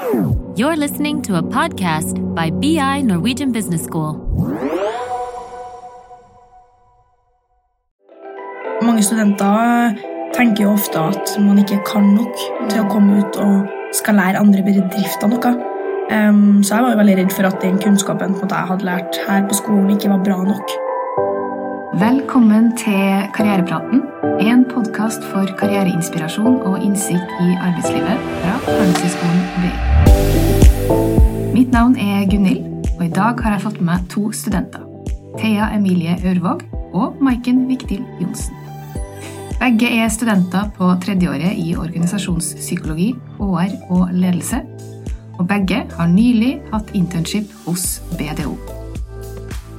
[0.00, 4.16] You're listening to a podcast by BI Norwegian Business School.
[8.80, 9.98] Mange studenter
[10.32, 12.32] tenker jo ofte at man ikke kan nok
[12.70, 15.52] til å komme ut og skal lære andre bedrifter noe.
[16.08, 19.20] Um, så jeg var jo veldig redd for at den kunnskapen på jeg hadde lært
[19.28, 20.76] her på skolen, ikke var bra nok.
[22.00, 24.06] Velkommen til Karrierepraten,
[24.40, 29.89] en podkast for karriereinspirasjon og innsikt i arbeidslivet fra Handelshøyskolen BI.
[31.80, 32.64] Navn er Gunhild,
[32.98, 34.82] og i dag har jeg fått med meg to studenter.
[35.38, 38.58] Thea Emilie Ørvåg og Maiken Viktil Johnsen.
[39.56, 44.60] Begge er studenter på tredjeåret i organisasjonspsykologi, HR og ledelse,
[45.38, 48.52] og begge har nylig hatt internship hos BDO.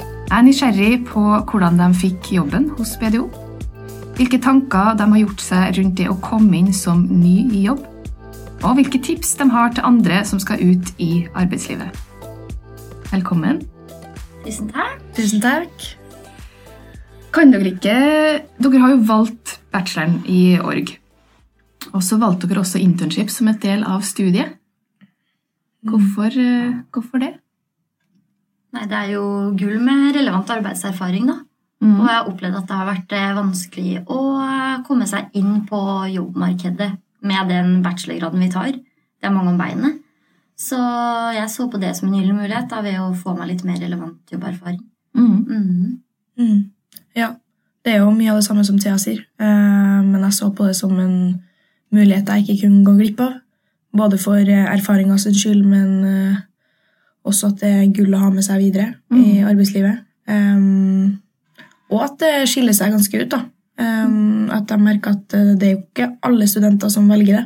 [0.01, 3.27] Jeg er nysgjerrig på hvordan de fikk jobben hos BDO.
[4.17, 7.90] Hvilke tanker de har gjort seg rundt det å komme inn som ny i jobb.
[8.61, 11.97] Og hvilke tips de har til andre som skal ut i arbeidslivet.
[13.09, 13.63] Velkommen.
[14.45, 15.01] Tusen takk.
[15.17, 15.87] Tusen takk.
[17.33, 17.95] Kan dere ikke
[18.61, 20.93] Dere har jo valgt bacheloren i org.
[21.91, 24.57] Og så valgte dere også internship som et del av studiet.
[25.81, 26.35] Hvorfor,
[26.93, 27.33] hvorfor det?
[28.71, 29.23] Nei, det er jo
[29.57, 31.41] gull med relevant arbeidserfaring, da.
[31.81, 31.95] Mm.
[31.97, 34.19] Og jeg har opplevd at det har vært eh, vanskelig å
[34.85, 35.79] komme seg inn på
[36.13, 36.91] jobbmarkedet
[37.21, 38.71] med den bachelorgraden vi tar.
[38.71, 39.99] Det er mange om beinet.
[40.61, 40.77] Så
[41.33, 43.79] jeg så på det som en gyllen mulighet da, ved å få meg litt mer
[43.81, 44.81] relevant jobberfaring.
[45.17, 45.39] Mm.
[45.47, 46.01] Mm.
[46.37, 46.59] Mm.
[47.17, 47.31] Ja,
[47.85, 50.67] det er jo mye av det samme som Thea sier, eh, men jeg så på
[50.69, 51.15] det som en
[51.91, 53.39] mulighet jeg ikke kunne gå glipp av.
[53.97, 56.37] Både for erfaringa sin skyld, men eh,
[57.27, 60.05] også at det er gull å ha med seg videre i arbeidslivet.
[60.31, 61.19] Um,
[61.91, 63.29] og at det skiller seg ganske ut.
[63.33, 63.41] da.
[63.81, 67.45] Um, at jeg merker at eh, det er jo ikke alle studenter som velger det.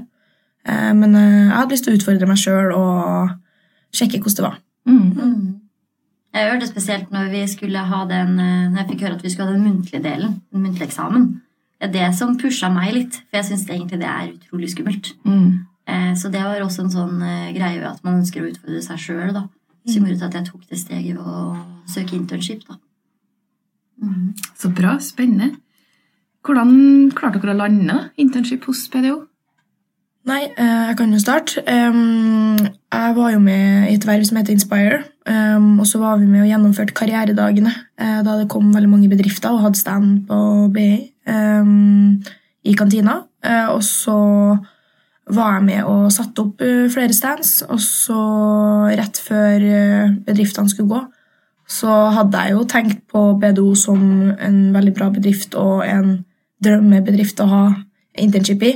[0.66, 3.36] Eh, men eh, jeg hadde lyst til å utfordre meg sjøl og
[3.95, 4.58] sjekke hvordan det var.
[4.89, 5.11] Mm.
[5.13, 5.44] Mm.
[6.36, 9.31] Jeg hørte spesielt når vi skulle ha den eh, Når jeg fikk høre at vi
[9.34, 11.29] skulle ha den muntlige delen, den muntlige eksamen.
[11.79, 15.12] Det er det som pusha meg litt, for jeg syns egentlig det er utrolig skummelt.
[15.28, 15.66] Mm.
[15.91, 17.22] Eh, Så det var også en sånn
[17.56, 19.46] greie at man ønsker å utfordre seg sjøl, da.
[19.85, 21.59] Som gjorde at jeg tok det steget ved å
[21.94, 22.79] søke internship, da.
[24.02, 24.34] Mm.
[24.57, 24.96] Så bra.
[25.00, 25.53] Spennende.
[26.45, 29.23] Hvordan klarte dere å lande internship hos PDO?
[30.25, 31.61] Nei, eh, jeg kan jo starte.
[31.66, 35.03] Jeg var jo med i et verv som heter Inspire.
[35.25, 39.53] Og så var vi med og gjennomførte karrieredagene eh, da det kom veldig mange bedrifter
[39.53, 41.11] og hadde stand på BI
[42.66, 43.19] i kantina.
[43.45, 44.17] Eh, og så
[45.34, 46.61] var jeg med og satte opp
[46.94, 48.19] flere stands, og så
[48.94, 49.63] rett før
[50.28, 51.00] bedriftene skulle gå,
[51.66, 54.03] så hadde jeg jo tenkt på BDO som
[54.38, 56.19] en veldig bra bedrift og en
[56.63, 57.63] drømmebedrift å ha
[58.21, 58.75] internship i.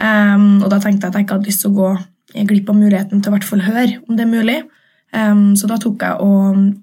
[0.00, 1.90] Um, og da tenkte jeg at jeg ikke hadde lyst til å gå
[2.48, 4.60] glipp av muligheten til å hvert fall høre om det er mulig.
[5.12, 6.78] Um, så da tok jeg og um,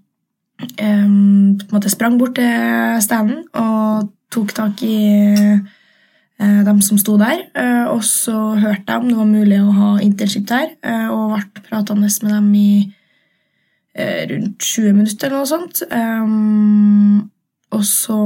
[1.58, 7.16] på en måte sprang bort til standen og tok tak i uh, dem som sto
[7.22, 7.48] der.
[7.56, 11.36] Uh, og så hørte jeg om det var mulig å ha internship der, uh, og
[11.38, 12.70] ble pratende med dem i
[13.98, 15.80] rundt 20 minutter eller noe sånt.
[15.90, 17.32] Um,
[17.74, 18.18] og så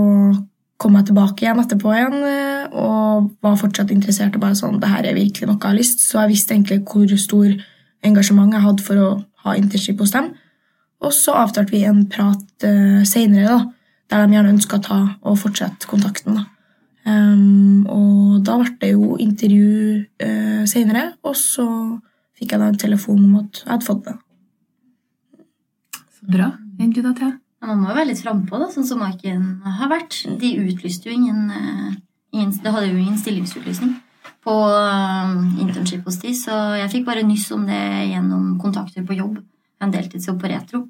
[0.81, 4.36] kom jeg tilbake igjen etterpå igjen eh, og var fortsatt interessert.
[4.36, 6.02] og bare sånn, det her er virkelig noe jeg har lyst.
[6.03, 7.52] Så jeg visste egentlig hvor stor
[8.08, 9.09] engasjement jeg hadde for å
[9.46, 10.31] ha internship hos dem.
[11.02, 13.59] Og så avtalte vi en prat uh, seinere,
[14.12, 16.38] der de gjerne ønska å ta og fortsette kontakten.
[16.38, 16.47] da.
[17.02, 19.69] Um, og da ble det jo intervju
[20.22, 21.66] uh, seinere, og så
[22.38, 24.18] fikk jeg da en telefon om at jeg hadde fått det.
[26.19, 26.52] Så bra.
[26.78, 27.34] egentlig, da, Thea?
[27.62, 29.44] Men man må jo være litt frampå, da, sånn som Maiken
[29.78, 30.16] har vært.
[30.42, 31.92] De utlyste jo ingen, eh,
[32.34, 33.92] ingen Det hadde jo ingen stillingsutlysning
[34.42, 39.18] på eh, internship hos de, så jeg fikk bare nyss om det gjennom kontakter på
[39.20, 39.38] jobb.
[39.82, 40.88] En deltidsjobb på Retro.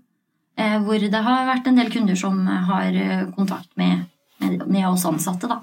[0.58, 2.96] eh, Hvor det har vært en del kunder som har
[3.36, 4.06] kontakt med,
[4.40, 5.62] med, med oss ansatte, da.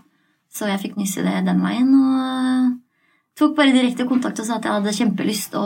[0.53, 2.79] Så jeg fikk nyss i det den veien, og
[3.39, 5.65] tok bare direkte kontakt og sa at jeg hadde kjempelyst å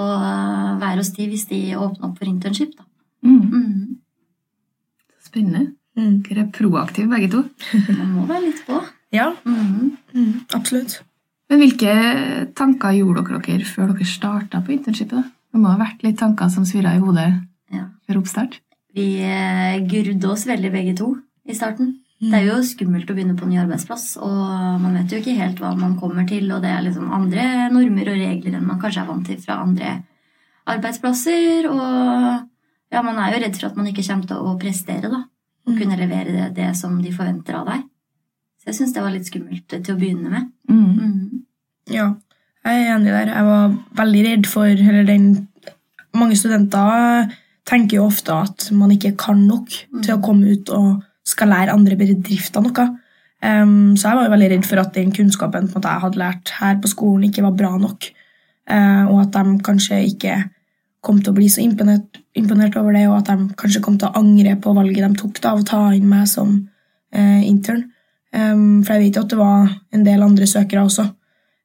[0.82, 2.84] være hos de hvis de åpna opp for internship, da.
[3.24, 3.42] Mm.
[3.50, 3.91] Mm.
[5.32, 5.70] Spennende.
[5.96, 6.18] Mm.
[6.26, 7.42] Dere er proaktive, begge to.
[7.98, 8.80] Man må være litt på.
[9.12, 9.96] Ja, mm.
[10.12, 11.00] mm, absolutt.
[11.52, 11.94] Men hvilke
[12.56, 15.32] tanker gjorde dere dere før dere starta på internshipet?
[15.52, 17.30] Det må ha vært litt tanker som svirra i hodet
[17.72, 17.88] Ja.
[18.08, 18.60] før oppstart?
[18.92, 21.14] Vi eh, grudde oss veldig begge to
[21.48, 21.94] i starten.
[22.22, 25.58] Det er jo skummelt å begynne på ny arbeidsplass, og man vet jo ikke helt
[25.58, 29.02] hva man kommer til, og det er liksom andre normer og regler enn man kanskje
[29.02, 29.96] er vant til fra andre
[30.70, 32.44] arbeidsplasser, og
[32.92, 35.22] ja, man er jo redd for at man ikke kommer til å prestere, da,
[35.66, 37.86] og kunne levere det, det som de forventer av deg.
[38.60, 40.50] Så jeg syns det var litt skummelt til å begynne med.
[40.70, 40.90] Mm.
[40.98, 41.44] Mm.
[41.90, 42.12] Ja,
[42.62, 43.32] jeg er enig der.
[43.32, 45.30] Jeg var veldig redd for eller den
[46.14, 47.32] mange studenter
[47.68, 49.70] tenker jo ofte at man ikke kan nok
[50.02, 52.88] til å komme ut og skal lære andre bedrifter noe.
[53.42, 56.52] Um, så jeg var jo veldig redd for at den kunnskapen måte, jeg hadde lært
[56.60, 58.06] her på skolen, ikke var bra nok.
[58.70, 60.36] Uh, og at de kanskje ikke
[61.02, 64.08] kom til å bli så imponert, imponert over det, og at de kanskje kom til
[64.08, 66.54] å angre på valget de tok da, av å ta inn meg som
[67.14, 67.88] eh, intern.
[68.32, 71.10] Um, for jeg vet jo at det var en del andre søkere også.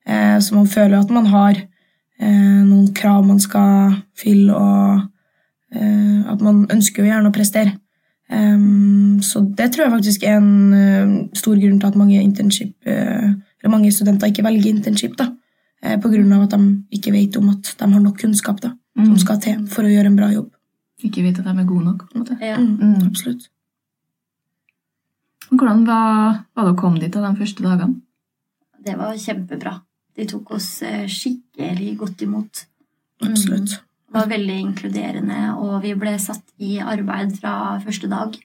[0.08, 5.02] Eh, så man føler at man har eh, noen krav man skal fylle, og
[5.76, 7.76] eh, at man ønsker jo gjerne å prestere.
[8.28, 13.72] Um, så det tror jeg faktisk er en uh, stor grunn til at mange, eller
[13.72, 15.14] mange studenter ikke velger internship.
[15.16, 15.30] da,
[16.04, 18.74] grunn av at de ikke vet om at de har nok kunnskap da,
[19.06, 19.20] som Mm.
[19.20, 20.52] skal til for å gjøre en bra jobb.
[21.04, 22.10] Ikke vite at de er gode nok.
[22.10, 22.38] på en måte.
[22.42, 22.58] Ja.
[22.58, 23.08] Mm, Mm.
[23.08, 23.50] Absolutt.
[25.52, 28.02] Hvordan var, var det å komme dit da, de første dagene?
[28.84, 29.82] Det var kjempebra.
[30.18, 32.66] De tok oss eh, skikkelig godt imot.
[33.24, 33.78] absolutt.
[34.08, 38.38] Det var veldig inkluderende, og vi ble satt i arbeid fra første dag.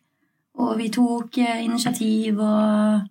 [0.58, 3.08] Og vi tok eh, initiativ, og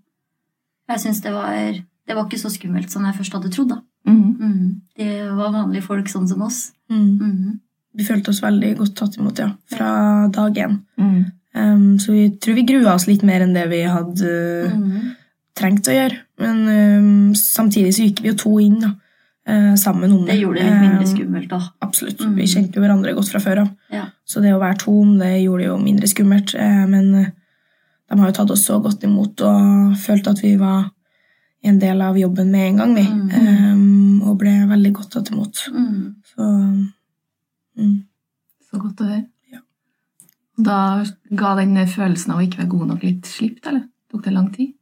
[0.92, 3.70] jeg syns det var Det var ikke så skummelt som jeg først hadde trodd.
[3.70, 3.82] da.
[4.12, 4.38] Mm.
[4.40, 4.82] Mm.
[4.98, 6.72] Det var vanlige folk sånn som oss.
[6.92, 7.20] Mm.
[7.20, 7.60] Mm.
[7.98, 9.92] Vi følte oss veldig godt tatt imot ja, fra
[10.32, 10.78] dag én.
[11.00, 11.22] Mm.
[11.56, 14.30] Em, så vi tror vi grua oss litt mer enn det vi hadde
[14.72, 15.10] Mm.
[15.58, 16.16] trengt å gjøre.
[16.40, 18.94] Men um, samtidig så gikk vi jo to inn da,
[19.50, 20.38] uh, sammen om det.
[20.38, 21.60] Det gjorde det litt mindre skummelt da.
[21.84, 22.24] Absolutt.
[22.24, 22.36] Mm.
[22.40, 23.70] Vi kjente jo hverandre godt fra før av.
[23.92, 24.06] Ja.
[24.26, 26.56] Så det å være to om det gjorde det jo mindre skummelt.
[26.56, 27.30] eh, Men eh,
[28.10, 30.90] de har jo tatt oss så godt imot og følte at vi var
[31.64, 33.04] en del av jobben med en gang, vi.
[33.06, 33.30] Mm.
[33.38, 33.84] Em,
[34.22, 35.64] og ble veldig godt tatt imot.
[35.74, 36.02] Mm.
[36.34, 36.50] Så
[37.78, 37.96] mm.
[38.68, 39.26] Så godt å høre.
[39.52, 39.64] Ja.
[40.64, 40.78] Da
[41.38, 43.88] ga den følelsen av å ikke være god nok litt slipp, eller?
[44.12, 44.76] Tok det lang tid?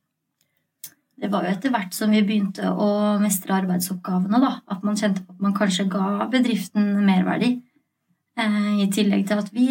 [1.19, 5.25] Det var jo etter hvert som vi begynte å mestre arbeidsoppgavene, da, at man kjente
[5.25, 7.57] på at man kanskje ga bedriften merverdi.
[8.39, 9.67] Eh, I tillegg til at vi,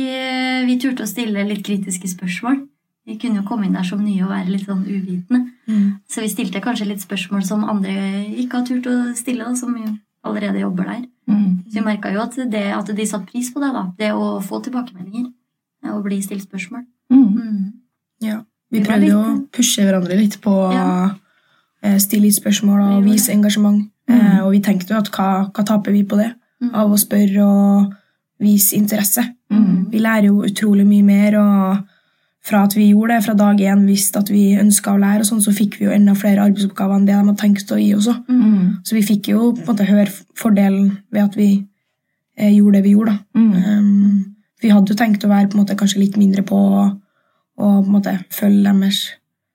[0.68, 2.60] vi turte å stille litt kritiske spørsmål.
[3.08, 5.46] Vi kunne jo komme inn der som nye og være litt sånn uvitende.
[5.68, 5.86] Mm.
[6.12, 7.94] Så vi stilte kanskje litt spørsmål som andre
[8.36, 9.72] ikke har turt å stille, da, som
[10.28, 11.06] allerede jobber der.
[11.30, 11.64] Mm.
[11.70, 13.86] Så vi merka jo at, det, at de satte pris på det, da.
[13.98, 15.30] Det å få tilbakemeldinger.
[15.84, 16.84] eh, Og bli stilt spørsmål.
[17.10, 17.24] Mm.
[17.38, 17.72] Mm.
[18.20, 18.42] Ja.
[18.70, 21.10] Vi prøvde jo å pushe hverandre litt på å Ja.
[21.82, 23.88] eh, stille spørsmål og vise engasjement.
[24.08, 24.20] Mm.
[24.20, 26.34] Eh, Og vi tenkte jo at hva, hva taper vi på det?
[26.60, 26.74] Mm.
[26.74, 27.94] Av å spørre og
[28.40, 29.24] vise interesse.
[29.90, 31.84] Vi lærer jo utrolig mye mer, og
[32.48, 35.28] fra at vi gjorde det fra dag én, visste at vi ønska å lære, og
[35.28, 37.90] sånn, så fikk vi jo enda flere arbeidsoppgaver enn det de hadde tenkt å gi
[37.96, 38.14] også.
[38.28, 38.62] Mm.
[38.88, 40.08] Så vi fikk jo på en måte høre
[40.38, 41.50] fordelen ved at vi
[42.38, 43.18] eh, gjorde det vi gjorde.
[43.36, 43.52] Mm.
[43.52, 46.96] Um, vi hadde jo tenkt å være på en måte kanskje litt mindre på og,
[47.60, 49.04] og på en måte følge deres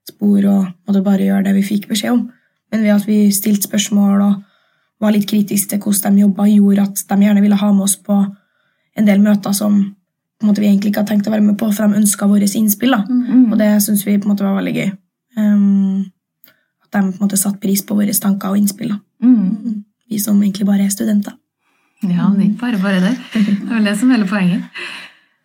[0.07, 2.23] spor og måtte bare gjøre det vi fikk beskjed om.
[2.73, 4.39] Men ved at vi stilte spørsmål og
[5.03, 7.97] var litt kritiske til hvordan de jobba, gjorde at de gjerne ville ha med oss
[7.99, 8.15] på
[8.93, 9.79] en del møter som
[10.49, 12.95] måte vi egentlig ikke hadde tenkt å være med på, for de ønska våre innspill.
[12.95, 13.03] da.
[13.07, 13.51] Mm.
[13.51, 14.91] Og det syns vi på en måte var veldig gøy.
[15.37, 16.11] Um,
[16.83, 18.93] at de på en måte satte pris på våre tanker og innspill.
[18.95, 18.99] da.
[19.23, 19.83] Mm.
[20.09, 21.37] Vi som egentlig bare er studenter.
[22.03, 23.13] Ja, det er ikke bare bare det.
[23.33, 24.83] Det er vel det som er hele poenget.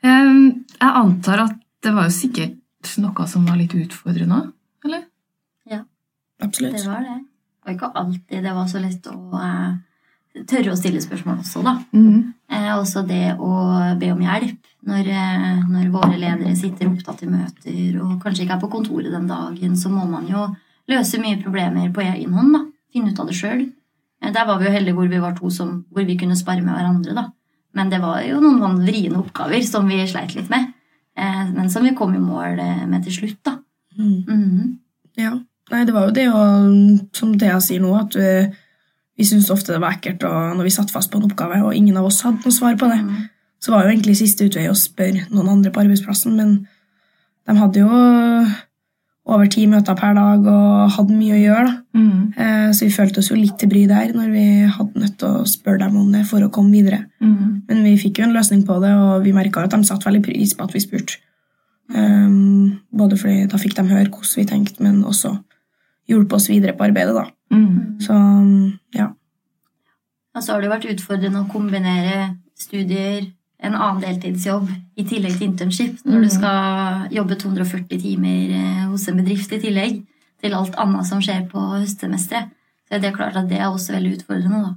[0.03, 2.57] Um, jeg antar at det var jo sikkert
[2.99, 4.51] noe som var litt utfordrende òg,
[4.87, 5.07] eller?
[6.41, 6.77] Absolutt.
[6.77, 7.19] Det var det.
[7.19, 9.71] Det var ikke alltid det var så lett å uh,
[10.49, 11.75] tørre å stille spørsmål også, da.
[11.93, 12.35] Mm.
[12.53, 13.53] Uh, også det å
[14.01, 18.57] be om hjelp når, eh, når våre ledere sitter opptatt i møter og kanskje ikke
[18.57, 20.47] er på kontoret den dagen, så må man jo
[20.89, 22.53] løse mye problemer på egen hånd.
[22.55, 22.65] da.
[22.93, 23.73] Finne ut av det sjøl.
[24.23, 26.63] Eh, der var vi jo heldige hvor vi var to som, hvor vi kunne spare
[26.63, 27.15] med hverandre.
[27.15, 27.27] da.
[27.75, 30.73] Men det var jo noen sånn vriene oppgaver som vi sleit litt med.
[31.17, 32.57] Eh, men som vi kom i mål
[32.89, 33.43] med til slutt.
[33.45, 33.59] da.
[33.99, 34.25] Mm.
[34.27, 34.79] Mhm.
[35.17, 35.39] Ja.
[35.71, 38.55] Nei, det var jo det å, som Thea sier nå, at vi,
[39.19, 41.75] vi syntes ofte det var ekkelt og når vi satt fast på en oppgave, og
[41.75, 43.03] ingen av oss hadde noe svar på det.
[43.03, 43.27] Mhm.
[43.61, 46.67] Så var jo egentlig siste utvei å spørre noen andre på arbeidsplassen, men
[47.49, 47.89] de hadde jo
[49.29, 51.69] over ti møter per dag og hadde mye å gjøre.
[51.69, 52.01] da.
[52.01, 52.33] Mm.
[52.37, 55.29] Eh, Så vi følte oss jo litt til bry der når vi hadde nødt til
[55.29, 57.07] å spørre dem om det for å komme videre.
[57.21, 57.63] Mm.
[57.69, 60.23] Men vi fikk jo en løsning på det, og vi merka at de satte veldig
[60.23, 61.19] pris på at vi spurte.
[61.89, 65.39] Um, både fordi da fikk de høre hvordan vi tenkte, men også
[66.09, 67.15] hjulpet oss videre på arbeidet.
[67.15, 67.25] da.
[67.51, 68.01] Mm.
[68.01, 68.15] Så
[68.95, 69.09] ja.
[70.35, 75.39] Og så har det jo vært utfordrende å kombinere studier, en annen deltidsjobb i tillegg
[75.39, 76.31] til internship, når du Mhm.
[76.31, 80.05] skal jobbe 240 timer eh, hos en bedrift i tillegg
[80.43, 82.51] til alt annet som skjer på høstsemesteret.
[82.91, 84.63] Så det er klart at det er også veldig utfordrende.
[84.63, 84.75] da.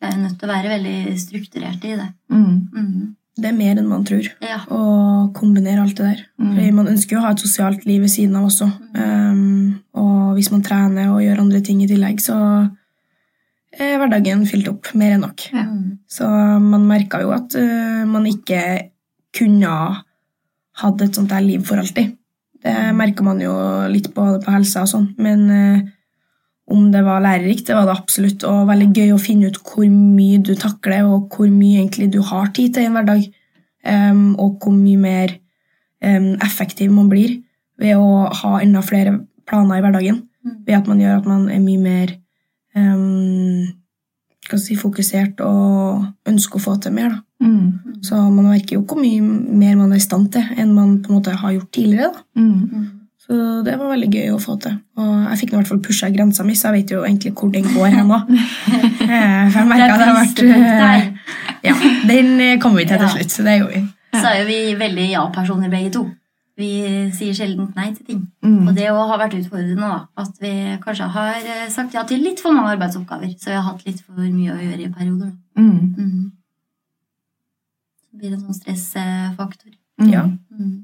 [0.00, 2.08] Jeg er nødt til å være veldig strukturert i det.
[2.30, 2.68] Mm.
[2.72, 3.14] Mm.
[3.36, 4.58] Det er mer enn man tror, Ja.
[4.70, 6.24] å kombinere alt det der.
[6.40, 6.74] Mm.
[6.74, 8.72] Man ønsker jo å ha et sosialt liv ved siden av også.
[8.94, 12.70] Um, og hvis man trener og gjør andre ting i tillegg, så
[13.78, 15.48] hverdagen fylt opp mer enn nok.
[15.54, 15.64] Ja.
[16.10, 16.28] Så
[16.62, 18.62] man merka jo at uh, man ikke
[19.36, 19.74] kunne
[20.78, 22.16] hatt et sånt der liv for alltid.
[22.58, 23.54] Det merka man jo
[23.90, 25.08] litt på, på helsa og sånn.
[25.22, 25.86] Men uh,
[26.68, 28.44] om det var lærerikt, det var det absolutt.
[28.48, 32.20] Og veldig gøy å finne ut hvor mye du takler, og hvor mye egentlig du
[32.24, 33.28] har tid til i en hverdag.
[33.88, 35.36] um, og hvor mye mer
[36.04, 37.38] um, effektiv man blir
[37.78, 39.14] ved å ha enda flere
[39.48, 40.22] planer i hverdagen.
[40.44, 40.56] Mm.
[40.66, 42.16] Ved at man gjør at man er mye mer
[44.48, 47.16] skal si, fokusert og ønsker å få til mer.
[47.16, 47.46] Da.
[47.48, 47.98] Mm.
[48.04, 51.12] Så man merker jo hvor mye mer man er i stand til enn man på
[51.12, 52.12] en måte har gjort tidligere.
[52.14, 52.24] Da.
[52.40, 52.86] Mm.
[53.28, 54.78] Så det var veldig gøy å få til.
[54.96, 57.50] Og jeg fikk i hvert fall pusha grensa mi, så jeg vet jo egentlig hvor
[57.52, 58.22] den går hen nå.
[59.08, 61.04] Eh, For jeg merka at det har vært uh, eh,
[61.64, 63.80] Ja, den kommer kom vi til til slutt, så det gjorde vi.
[64.12, 66.02] Så er jo vi veldig ja-personer begge to.
[66.58, 66.68] Vi
[67.14, 68.22] sier sjelden nei til ting.
[68.42, 68.64] Mm.
[68.66, 69.98] Og det har vært utfordrende, da.
[70.18, 70.50] At vi
[70.82, 73.30] kanskje har eh, sagt ja til litt for mange arbeidsoppgaver.
[73.38, 75.30] Så vi har hatt litt for mye å gjøre i perioder.
[75.54, 75.94] Mm.
[75.94, 76.24] Mm.
[78.02, 79.70] Så blir det en sånn stressfaktor.
[80.02, 80.10] Mm.
[80.10, 80.24] Ja.
[80.50, 80.74] Mm.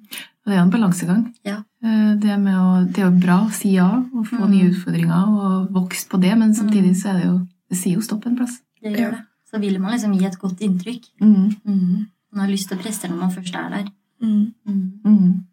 [0.45, 1.25] Og det er jo en balansegang.
[1.47, 1.57] Ja.
[1.83, 4.51] Eh, Det, med å, det er jo bra å si ja og få Mm.
[4.55, 7.39] nye utfordringer og vokse på det, men samtidig så er det jo
[7.71, 8.61] Det sier jo stopp en plass.
[8.83, 9.21] Det gjør det.
[9.51, 11.07] Så vil man liksom gi et godt inntrykk.
[11.21, 11.57] Mm.
[11.67, 12.07] Mm.
[12.31, 13.87] Man har lyst til å presse når man først er der.
[14.23, 15.45] Mm.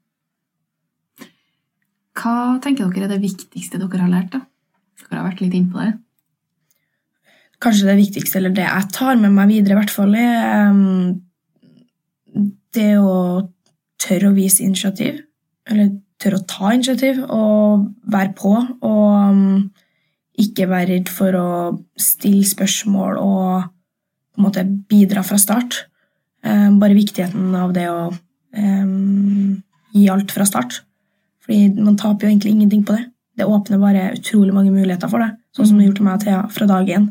[2.22, 4.36] Hva tenker dere er det viktigste dere har lært?
[4.36, 4.44] da?
[5.08, 5.94] Dere har vært litt inne på det.
[7.62, 10.38] Kanskje det viktigste, eller det jeg tar med meg videre, i hvert fall, er
[10.68, 11.22] em,
[12.78, 13.50] det å
[14.02, 15.20] tørre å vise initiativ.
[15.70, 18.54] Eller tørre å ta initiativ og være på.
[18.86, 19.44] Og em,
[20.42, 21.50] ikke være redd for å
[22.02, 23.70] stille spørsmål og
[24.32, 25.84] på en måte bidra fra start.
[26.46, 28.04] Em, bare viktigheten av det å
[28.52, 30.82] gi alt fra start.
[31.52, 33.10] Fordi man taper jo egentlig ingenting på det.
[33.38, 35.34] Det åpner bare utrolig mange muligheter for det.
[35.56, 37.10] Sånn som det gjorde til meg og Thea fra dag én.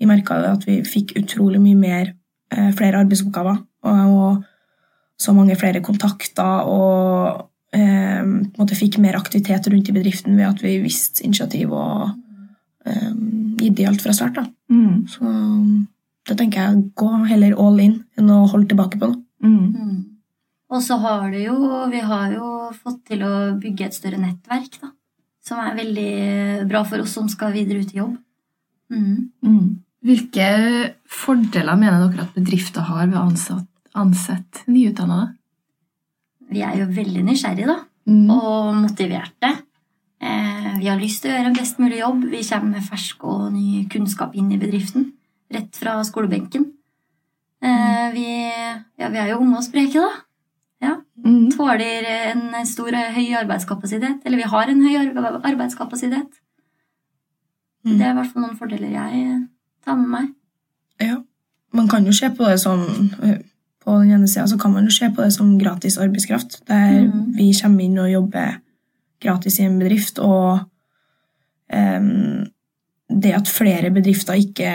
[0.00, 2.08] Vi merka jo at vi fikk utrolig mye mer,
[2.50, 3.60] eh, flere arbeidsoppgaver.
[3.86, 8.26] Og, og så mange flere kontakter og eh,
[8.58, 12.10] måtte fikk mer aktivitet rundt i bedriften ved at vi viste initiativ og
[12.86, 13.14] eh,
[13.62, 14.40] gitt alt fra start.
[14.40, 14.48] da.
[14.66, 15.06] Mm.
[15.06, 15.30] Så
[16.26, 19.22] det tenker jeg gå heller all in enn å holde tilbake på noe.
[19.46, 20.15] Mm.
[20.66, 20.74] Mm.
[20.74, 21.56] Og så har det jo
[21.92, 24.92] Vi har jo fått til å bygge et større nettverk, da.
[25.46, 28.16] Som er veldig bra for oss som skal videre ut i jobb.
[28.90, 29.30] Mm.
[29.46, 29.68] Mm.
[30.06, 30.48] Hvilke
[31.10, 33.60] fordeler mener dere at bedrifter har ved å
[34.02, 35.36] ansette nyutdannede?
[36.50, 37.78] Vi er jo veldig nysgjerrige, da.
[38.06, 38.26] Mm.
[38.30, 39.52] Og motiverte.
[40.22, 42.26] Eh, vi har lyst til å gjøre en best mulig jobb.
[42.30, 45.12] Vi kommer med fersk og ny kunnskap inn i bedriften.
[45.52, 46.70] Rett fra skolebenken.
[47.62, 48.28] Eh, vi,
[48.98, 50.25] ja, vi er jo unge og spreke, da.
[51.24, 51.50] Mm.
[51.54, 54.24] Tåler en stor, høy arbeidskapasitet.
[54.24, 54.96] Eller vi har en høy
[55.46, 56.42] arbeidskapasitet.
[57.86, 57.96] Mm.
[57.96, 59.24] Det er i hvert fall noen fordeler jeg
[59.86, 60.30] tar med meg.
[61.02, 61.20] Ja.
[61.76, 62.82] Man kan jo se på det som
[63.22, 63.42] eh,
[63.84, 66.60] På den ene sida så kan man jo se på det som gratis arbeidskraft.
[66.66, 67.36] Der mm.
[67.36, 68.56] vi kommer inn og jobber
[69.22, 70.64] gratis i en bedrift, og
[71.72, 72.48] um,
[73.22, 74.72] det at flere bedrifter ikke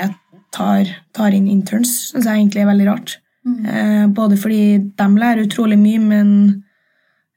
[0.56, 3.18] tar, tar inn interns, syns jeg egentlig er veldig rart.
[3.46, 3.66] Mm.
[3.66, 6.64] Eh, både fordi de lærer utrolig mye, men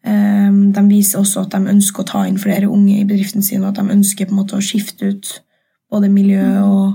[0.05, 3.65] eh, de viser også at de ønsker å ta inn flere unge i bedriften sin,
[3.65, 5.33] og at de ønsker på en måte å skifte ut
[5.93, 6.87] både miljø og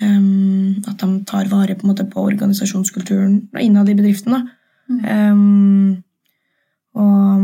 [0.00, 4.32] um, at de tar vare på, måte, på organisasjonskulturen innad i bedriften.
[4.32, 4.40] Da.
[4.88, 5.00] Mm.
[5.04, 6.02] Um,
[6.98, 7.38] og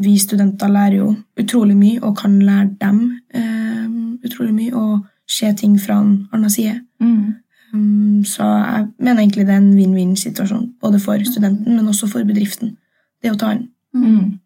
[0.00, 1.08] vi studenter lærer jo
[1.40, 3.00] utrolig mye og kan lære dem
[4.24, 6.80] utrolig mye og se ting fra en annen side.
[7.00, 7.34] Mm.
[7.72, 12.24] Um, så jeg mener egentlig det er en vinn-vinn-situasjon, både for studenten, men også for
[12.26, 12.76] bedriften.
[13.22, 13.68] Det å ta den.
[13.94, 14.38] Mm.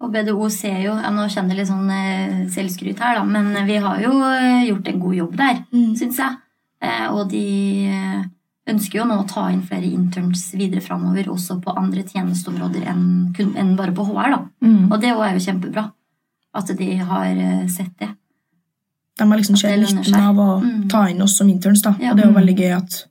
[0.00, 3.52] Og BDO ser jo ja, Nå kjenner jeg litt sånn eh, selvskryt her, da, men
[3.68, 5.90] vi har jo eh, gjort en god jobb der, Mm.
[5.98, 6.38] syns jeg.
[6.80, 7.44] Eh, og de
[8.70, 13.32] ønsker jo nå å ta inn flere interns videre framover, også på andre tjenesteområder enn,
[13.36, 14.30] kun, enn bare på HR.
[14.30, 14.40] da.
[14.64, 14.90] Mm.
[14.92, 15.90] Og det òg er jo kjempebra.
[16.54, 17.36] At de har
[17.70, 18.08] sett det.
[19.20, 20.88] De har liksom sett nytten av å Mm.
[20.88, 21.94] ta inn oss som interns, da.
[22.00, 22.10] Ja.
[22.12, 22.40] Og det er jo Mm.
[22.42, 23.04] veldig gøy at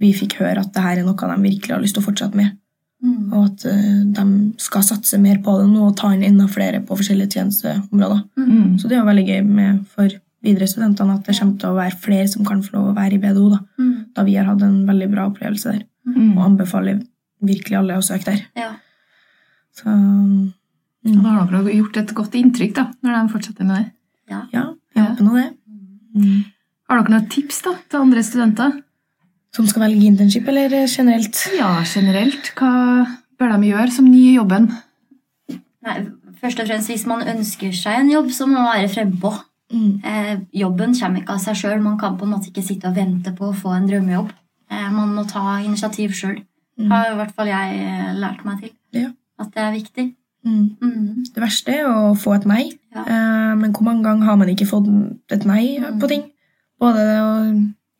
[0.00, 2.34] vi fikk høre at det her er noe de virkelig har lyst til å fortsette
[2.34, 2.56] med.
[3.02, 3.32] Mm.
[3.32, 6.80] Og at uh, de skal satse mer på det nå og ta inn enda flere
[6.84, 8.24] på forskjellige tjenesteområder.
[8.36, 8.78] Mm.
[8.80, 10.08] Så det er jo veldig gøy med, for
[10.42, 13.14] videre studentene at det kommer til å være flere som kan få lov å være
[13.14, 14.04] i BDO, da, Mm.
[14.14, 15.82] da vi har hatt en veldig bra opplevelse der.
[16.08, 16.36] Mm.
[16.38, 17.02] Og anbefaler
[17.42, 18.42] virkelig alle å søke der.
[18.56, 18.70] Ja.
[19.76, 20.52] Så mm,
[21.22, 23.92] Da har dere gjort et godt inntrykk da, når de fortsetter med det.
[24.30, 24.42] ja.
[24.52, 25.08] ja, jeg Ja.
[25.14, 25.48] håper nå det.
[26.18, 26.44] Mm.
[26.88, 28.76] Har dere noen tips da, til andre studenter?
[29.54, 31.40] Som skal velge internship, eller generelt?
[31.56, 32.52] Ja, generelt.
[32.58, 33.06] Hva
[33.38, 34.68] bør de gjøre som ny i jobben?
[35.84, 35.96] Nei,
[36.40, 39.32] først og fremst, hvis man ønsker seg en jobb, så må man være frempå.
[39.72, 40.00] Mm.
[40.04, 41.80] Eh, jobben kommer ikke av seg sjøl.
[41.84, 44.30] Man kan på en måte ikke sitte og vente på å få en drømmejobb.
[44.70, 46.42] Eh, man må ta initiativ sjøl.
[46.78, 46.90] Mm.
[46.90, 48.72] Har i hvert fall jeg eh, lært meg til.
[48.92, 49.10] Ja.
[49.38, 50.06] At det er viktig.
[50.48, 50.76] Mm.
[50.82, 51.24] Mm.
[51.34, 53.02] Det verste er å få et nei, Ja.
[53.04, 54.88] eh, men hvor mange ganger har man ikke fått
[55.30, 56.00] et nei Mm.
[56.00, 56.22] på ting?
[56.80, 57.00] Både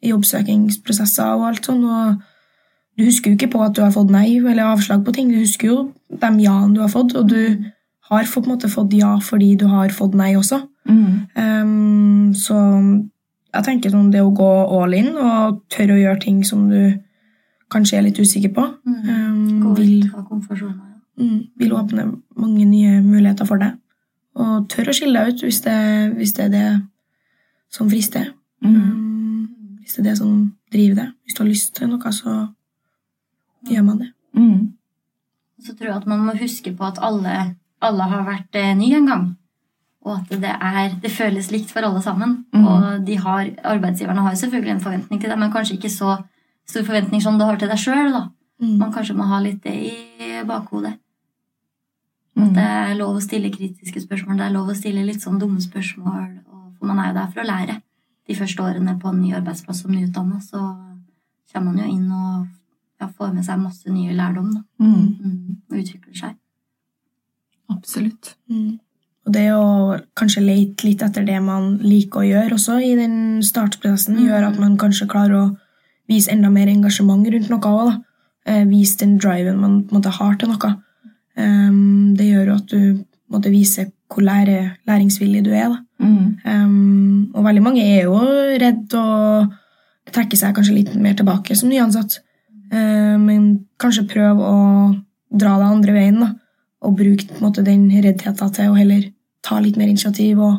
[0.02, 1.84] i jobbsøkingsprosesser og alt sånn.
[1.84, 2.22] og
[2.96, 5.28] Du husker jo ikke på at du har fått nei eller avslag på ting.
[5.30, 7.64] Du husker jo de ja-ene du har fått, og du
[8.10, 10.62] har på en måte fått ja fordi du har fått nei også.
[10.88, 11.28] Mm.
[11.36, 12.56] Um, så
[13.54, 16.98] jeg tenker sånn det å gå all in og tørre å gjøre ting som du
[17.70, 19.08] kanskje er litt usikker på, Mm.
[19.08, 20.80] ehm, Gå ut av komfortsona.
[21.18, 22.04] Mm, vil åpne
[22.38, 23.74] mange nye muligheter for deg.
[24.38, 25.78] Og tør å skille deg ut hvis det,
[26.18, 26.68] hvis det er det
[27.74, 28.30] som frister.
[28.64, 28.76] Mm.
[28.76, 29.48] Mm,
[29.82, 30.36] hvis det er det som
[30.72, 31.16] driver deg.
[31.24, 32.36] Hvis du har lyst til noe, så
[33.68, 34.12] gjør man det.
[34.38, 34.60] Mm.
[35.64, 37.34] Så tror jeg at man må huske på at alle,
[37.82, 39.26] alle har vært eh, ny en gang.
[40.06, 42.44] Og at det, er, det føles likt for alle sammen.
[42.54, 42.64] Mm.
[42.64, 46.14] Og de har, arbeidsgiverne har jo selvfølgelig en forventning til deg, men kanskje ikke så
[46.68, 48.14] stor forventning som du har til deg sjøl.
[48.62, 48.78] Mm.
[48.78, 50.94] Man kanskje må ha litt det i bakhodet.
[52.38, 52.52] Mm.
[52.54, 55.60] Det er lov å stille kritiske spørsmål, det er lov å stille litt sånn dumme
[55.60, 56.28] spørsmål.
[56.78, 57.80] For man er jo der for å lære.
[58.28, 60.60] De første årene på en ny arbeidsplass som nyutdanna, så
[61.52, 62.46] kommer man jo inn og
[63.00, 64.52] ja, får med seg masse nye lærdom.
[64.54, 64.62] Da.
[64.84, 65.16] Mm.
[65.18, 66.36] Mm, og utvikler seg.
[67.72, 68.34] Absolutt.
[68.50, 68.78] Mm.
[69.26, 73.42] Og det å kanskje lete litt etter det man liker å gjøre også i den
[73.44, 74.26] startprosessen, Mm.
[74.28, 75.56] gjør at man kanskje klarer å
[76.08, 78.04] vise enda mer engasjement rundt noe òg.
[78.46, 80.82] Eh, vise den driven man på en måte har til noe.
[81.38, 82.82] Em, det gjør jo at du
[83.32, 85.74] måtte vise hvor lære, læringsvillig du er.
[86.00, 86.38] Mm.
[86.44, 88.16] Um, og veldig mange er jo
[88.62, 89.52] redd og
[90.14, 92.20] trekker seg kanskje litt mer tilbake som nyansatt.
[92.72, 93.44] Um, men
[93.80, 94.56] kanskje prøv å
[95.28, 96.32] dra deg andre veien da,
[96.84, 99.10] og bruke måte, den reddheten til å heller
[99.44, 100.56] ta litt mer initiativ og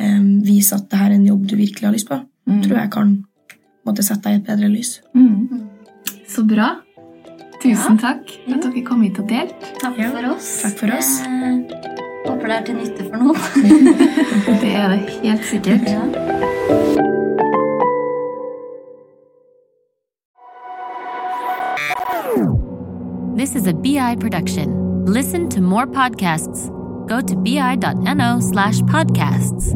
[0.00, 2.18] um, vise at det her er en jobb du virkelig har lyst på.
[2.50, 2.62] Mm.
[2.66, 3.16] Tror jeg kan
[3.86, 4.96] måtte sette deg i et bedre lys.
[5.14, 5.68] Mm.
[6.30, 6.74] Så bra.
[7.60, 9.72] Tusen takk for at dere kom hit og delte.
[9.82, 10.48] Takk for oss.
[10.62, 11.10] takk for oss.
[11.26, 11.58] Eh,
[12.26, 13.36] håper det er til nytte for noen.
[14.62, 15.88] Det er det helt sikkert.
[15.88, 17.10] ja.
[23.36, 25.04] This is a BI production.
[25.06, 26.68] Listen to more podcasts.
[27.08, 29.72] Go to bi.no slash podcasts.